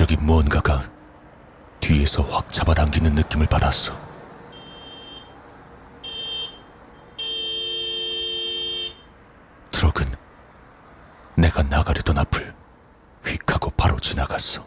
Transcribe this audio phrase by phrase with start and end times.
[0.00, 0.90] 갑자기 무언가가
[1.80, 3.94] 뒤에서 확 잡아당기는 느낌을 받았어.
[9.70, 10.10] 트럭은
[11.34, 12.54] 내가 나가려던 앞을
[13.26, 14.66] 휙 하고 바로 지나갔어.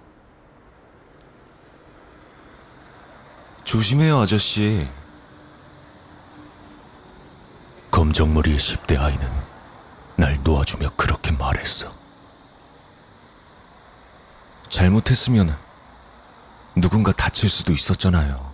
[3.63, 4.87] 조심해요, 아저씨.
[7.89, 9.27] 검정머리의 10대 아이는
[10.15, 12.02] 날 놓아주며 그렇게 말했어.
[14.73, 15.55] 잘못했으면
[16.75, 18.51] 누군가 다칠 수도 있었잖아요.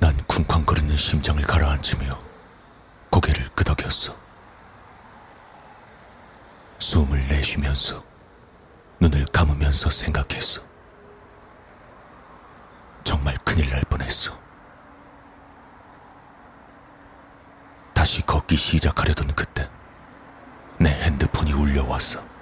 [0.00, 2.18] 난 쿵쾅거리는 심장을 가라앉히며
[3.08, 4.14] 고개를 끄덕였어.
[6.78, 8.04] 숨을 내쉬면서
[9.00, 10.60] 눈을 감으면서 생각했어.
[13.02, 14.38] 정말 큰일 날 뻔했어.
[17.94, 19.70] 다시 걷기 시작하려던 그때
[20.76, 22.33] 내 핸드폰이 울려왔어.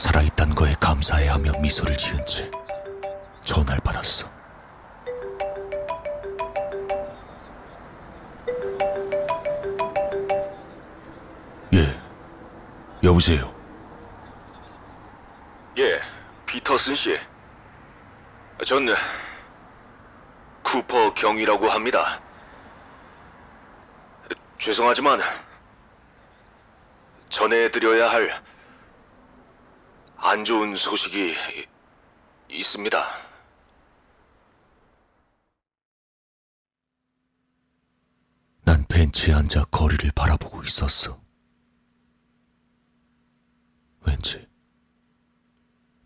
[0.00, 2.50] 살아있다는 거에 감사해하며 미소를 지은 채
[3.44, 4.26] 전화를 받았어.
[11.74, 12.00] 예,
[13.02, 13.54] 여보세요.
[15.76, 16.00] 예,
[16.46, 17.20] 피터슨 씨.
[18.64, 18.86] 전
[20.62, 22.22] 쿠퍼 경이라고 합니다.
[24.58, 25.20] 죄송하지만
[27.28, 28.42] 전해드려야 할
[30.22, 31.34] 안 좋은 소식이
[32.50, 33.06] 있습니다.
[38.64, 41.18] 난 벤치에 앉아 거리를 바라보고 있었어.
[44.02, 44.46] 왠지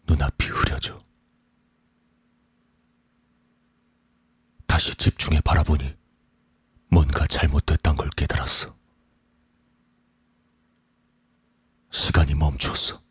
[0.06, 1.02] 눈앞이 흐려져.
[4.68, 5.92] 다시 집중해 바라보니
[6.88, 8.76] 뭔가 잘못됐단 걸 깨달았어.
[11.90, 13.02] 시간이 멈췄어.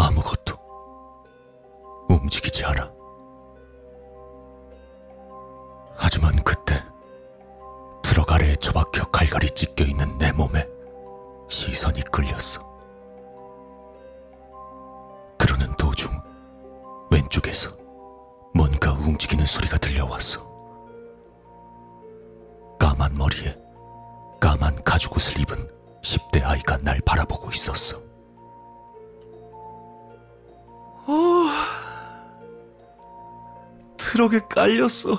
[0.00, 0.56] 아무것도
[2.08, 2.90] 움직이지 않아.
[5.94, 6.82] 하지만 그때
[8.02, 10.66] 트럭 아래에 처박혀 갈갈이 찢겨 있는 내 몸에
[11.50, 12.68] 시선이 끌렸어.
[15.36, 16.10] 그러는 도중
[17.10, 17.70] 왼쪽에서
[18.54, 20.48] 뭔가 움직이는 소리가 들려왔어.
[22.78, 23.54] 까만 머리에
[24.40, 28.09] 까만 가죽옷을 입은 10대 아이가 날 바라보고 있었어.
[33.96, 35.16] 트럭에 깔렸어.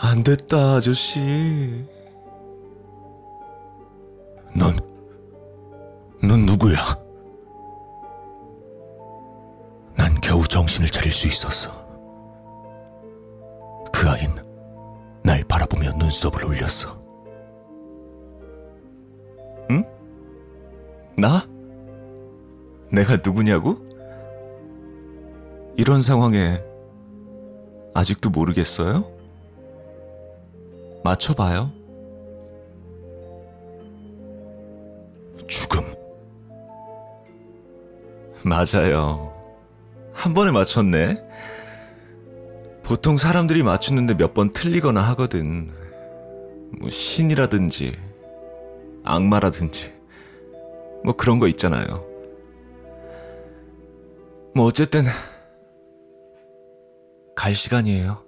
[0.00, 1.86] 안 됐다, 아저씨.
[4.54, 4.78] 넌,
[6.22, 6.78] 넌 누구야?
[9.96, 11.70] 난 겨우 정신을 차릴 수 있었어.
[13.92, 14.34] 그 아인
[15.22, 17.06] 날 바라보며 눈썹을 올렸어.
[21.18, 21.46] 나?
[22.90, 23.76] 내가 누구냐고?
[25.76, 26.60] 이런 상황에
[27.94, 29.10] 아직도 모르겠어요?
[31.04, 31.70] 맞춰봐요.
[35.48, 35.82] 죽음.
[38.42, 39.32] 맞아요.
[40.12, 41.22] 한 번에 맞췄네.
[42.82, 45.70] 보통 사람들이 맞추는데 몇 번 틀리거나 하거든.
[46.78, 47.96] 뭐 신이라든지
[49.04, 49.92] 악마라든지
[51.04, 52.04] 뭐 그런 거 있잖아요.
[54.56, 55.04] 뭐 어쨌든
[57.36, 58.24] 갈 시간이에요.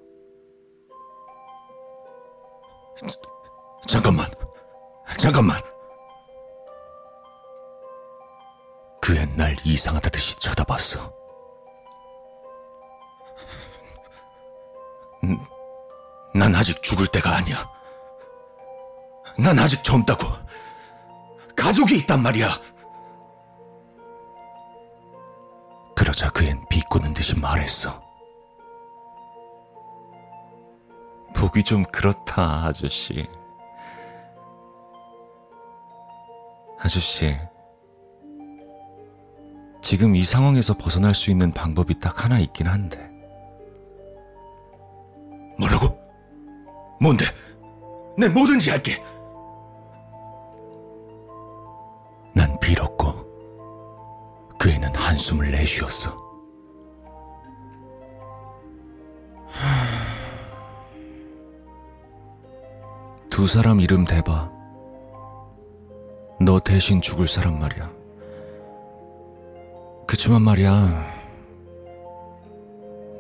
[3.87, 4.31] 잠깐만.
[5.17, 5.59] 잠깐만.
[9.01, 11.11] 그앤날 이상하다 듯이 쳐다봤어.
[15.25, 15.39] 음,
[16.35, 17.67] 난 아직 죽을 때가 아니야.
[19.39, 20.27] 난 아직 젊다고.
[21.57, 22.51] 가족이 있단 말이야.
[26.89, 28.03] 비꼬는 듯이 말했어.
[31.35, 33.29] 보기 좀 그렇다, 아저씨.
[36.81, 37.37] 아저씨.
[39.83, 42.99] 지금 이 상황에서 벗어날 수 있는 방법이 딱 하나 있긴 한데.
[45.59, 45.99] 뭐라고?
[47.01, 47.27] 뭔데?
[48.17, 49.03] 내 뭐든지 할게.
[52.35, 53.27] 난 빌었고
[54.59, 56.28] 그 애는 한숨을 내쉬었어.
[63.39, 64.51] 두 사람 이름 대봐.
[66.41, 67.89] 너 대신 죽을 사람 말이야.
[70.09, 71.07] 그치만 말이야.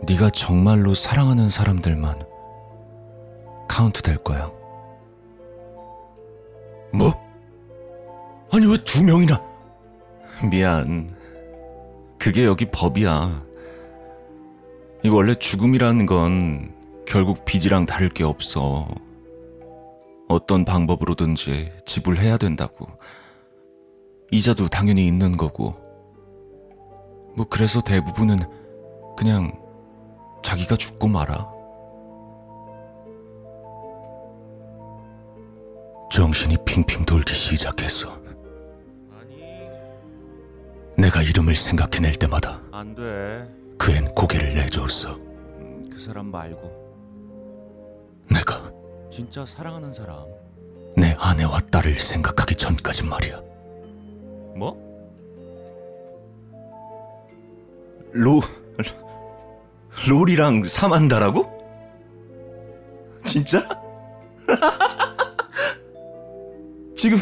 [0.02, 2.18] 네가 정말로 사랑하는 사람들만
[3.68, 4.50] 카운트 될 거야.
[6.92, 7.14] 뭐?
[8.50, 9.40] 아니 왜 두 명이나?
[10.50, 11.14] 미안.
[12.18, 13.40] 그게 여기 법이야.
[15.04, 16.74] 이 원래 죽음이라는 건
[17.06, 18.88] 결국 빚이랑 다를 게 없어.
[20.28, 22.86] 어떤 방법으로든지 지불해야 된다고.
[24.30, 25.74] 이자도 당연히 있는 거고.
[27.34, 28.38] 뭐 그래서 대부분은
[29.16, 29.52] 그냥
[30.42, 31.50] 자기가 죽고 말아.
[36.12, 38.18] 정신이 핑핑 돌기 시작했어.
[40.96, 43.48] 내가 이름을 생각해낼 때마다 안 돼.
[43.78, 45.14] 그앤 고개를 내줬어.
[45.14, 46.87] 음, 그 사람 말고
[49.18, 50.26] 진짜 사랑하는 사람.
[50.96, 53.40] 내 아내와 딸을 생각하기 전까지 말이야.
[54.54, 54.78] 뭐?
[58.12, 58.40] 로
[60.08, 61.50] 롤이랑 사만다라고?
[63.26, 63.68] 진짜?
[66.96, 67.18] 지금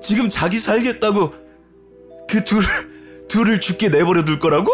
[0.00, 1.34] 지금 자기 살겠다고
[2.30, 2.62] 그 둘
[3.28, 4.70] 둘을 죽게 내버려 둘 거라고?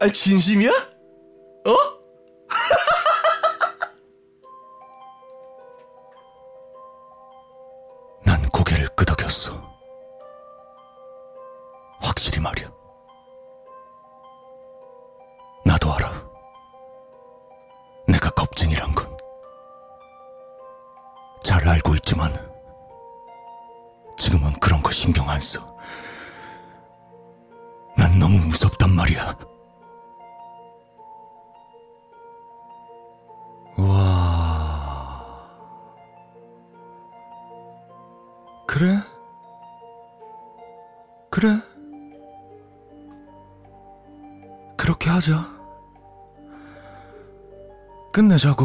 [0.00, 0.70] 아 진심이야?
[0.70, 1.99] 어?
[9.30, 9.52] 끄덕였어.
[12.02, 12.68] 확실히 말이야.
[15.64, 16.12] 나도 알아.
[18.08, 19.16] 내가 겁쟁이란 건.
[21.44, 22.34] 잘 알고 있지만,
[24.18, 25.60] 지금은 그런 거 신경 안 써.
[27.96, 29.38] 난 너무 무섭단 말이야.
[33.78, 34.40] 와.
[38.66, 38.96] 그래?
[41.30, 41.60] 그래?
[44.76, 45.48] 그렇게 하자.
[48.12, 48.64] 끝내자고.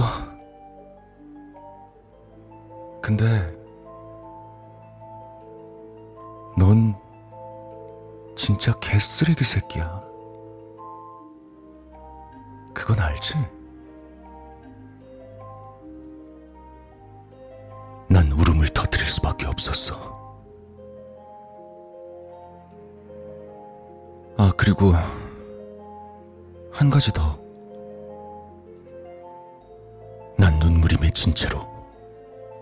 [3.03, 3.55] 근데,
[6.57, 6.95] 넌
[8.35, 10.03] 진짜 개쓰레기 새끼야.
[12.73, 13.35] 그건 알지?
[18.07, 20.24] 난 울음을 터뜨릴 수밖에 없었어.
[24.37, 24.91] 아, 그리고
[26.71, 27.39] 한 가지 더.
[30.37, 31.65] 난 눈물이 맺힌 채로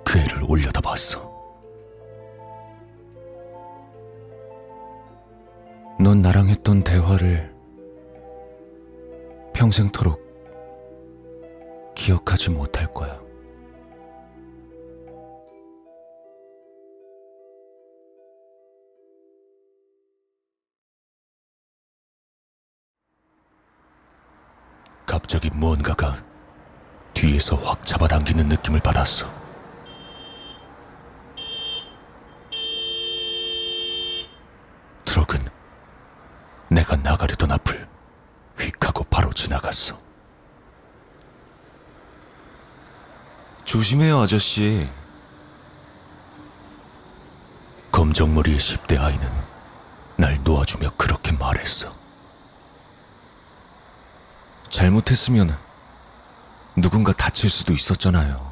[0.05, 1.33] 그 애를 올려다봤어.
[5.99, 7.51] 넌 나랑 했던 대화를
[9.53, 10.21] 평생토록
[11.95, 13.19] 기억하지 못할 거야.
[25.23, 26.21] 갑자기 무언가가
[27.13, 29.25] 뒤에서 확 잡아당기는 느낌을 받았어.
[35.05, 35.47] 트럭은
[36.67, 37.87] 내가 나가려던 앞을
[38.59, 39.97] 휙 하고 바로 지나갔어.
[43.63, 44.89] 조심해요, 아저씨.
[47.93, 49.25] 검정머리의 10대 아이는
[50.17, 52.02] 날 놓아주며 그렇게 말했어.
[54.73, 55.55] 잘못했으면
[56.75, 58.51] 누군가 다칠 수도 있었잖아요.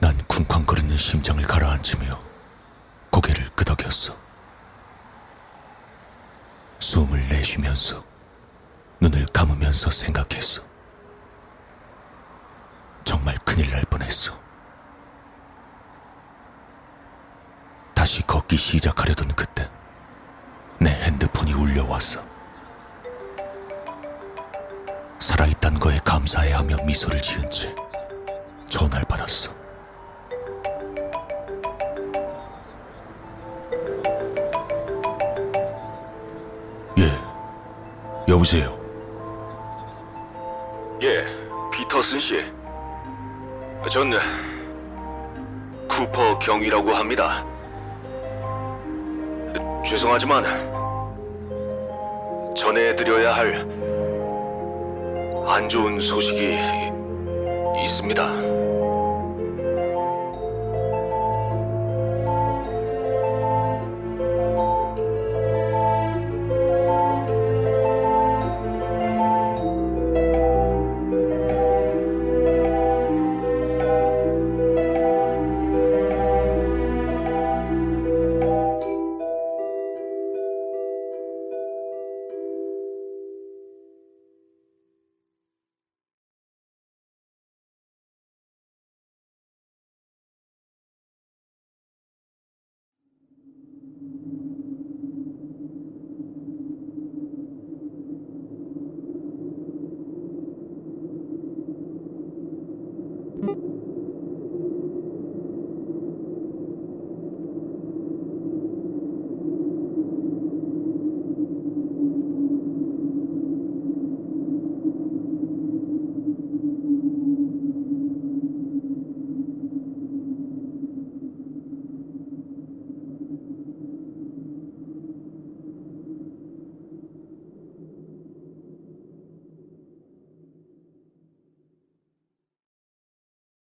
[0.00, 2.20] 난 쿵쾅거리는 심장을 가라앉히며
[3.08, 4.14] 고개를 끄덕였어.
[6.80, 8.04] 숨을 내쉬면서
[9.00, 10.60] 눈을 감으면서 생각했어.
[13.06, 14.38] 정말 큰일 날 뻔했어.
[17.94, 19.70] 다시 걷기 시작하려던 그때
[20.78, 22.33] 내 핸드폰이 울려왔어.
[25.18, 27.74] 살아있단 거에 감사해하며 미소를 지은 채
[28.68, 29.52] 전화를 받았어.
[36.98, 37.10] 예,
[38.28, 38.78] 여보세요.
[41.02, 41.24] 예,
[41.72, 42.44] 피터슨 씨.
[43.90, 44.12] 전
[45.88, 47.44] 쿠퍼 경위라고 합니다.
[49.86, 50.44] 죄송하지만
[52.56, 53.83] 전해드려야 할
[55.46, 56.56] 안 좋은 소식이
[57.84, 58.53] 있습니다.